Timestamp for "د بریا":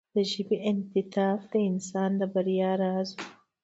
2.19-2.71